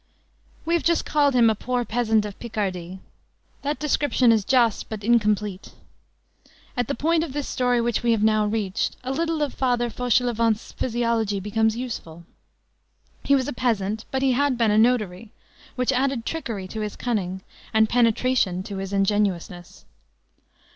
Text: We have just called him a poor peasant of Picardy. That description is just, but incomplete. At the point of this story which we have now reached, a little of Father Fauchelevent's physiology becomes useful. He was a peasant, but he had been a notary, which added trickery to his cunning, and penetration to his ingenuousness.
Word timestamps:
We 0.65 0.73
have 0.73 0.81
just 0.81 1.05
called 1.05 1.35
him 1.35 1.47
a 1.47 1.53
poor 1.53 1.85
peasant 1.85 2.25
of 2.25 2.39
Picardy. 2.39 3.01
That 3.61 3.77
description 3.77 4.31
is 4.31 4.43
just, 4.43 4.89
but 4.89 5.03
incomplete. 5.03 5.73
At 6.75 6.87
the 6.87 6.95
point 6.95 7.23
of 7.23 7.33
this 7.33 7.47
story 7.47 7.79
which 7.79 8.01
we 8.01 8.09
have 8.11 8.23
now 8.23 8.47
reached, 8.47 8.97
a 9.03 9.11
little 9.11 9.43
of 9.43 9.53
Father 9.53 9.91
Fauchelevent's 9.91 10.71
physiology 10.71 11.39
becomes 11.39 11.77
useful. 11.77 12.25
He 13.23 13.35
was 13.35 13.47
a 13.47 13.53
peasant, 13.53 14.05
but 14.09 14.23
he 14.23 14.31
had 14.31 14.57
been 14.57 14.71
a 14.71 14.77
notary, 14.79 15.29
which 15.75 15.91
added 15.91 16.25
trickery 16.25 16.67
to 16.69 16.81
his 16.81 16.95
cunning, 16.95 17.41
and 17.71 17.87
penetration 17.87 18.63
to 18.63 18.77
his 18.77 18.91
ingenuousness. 18.93 19.85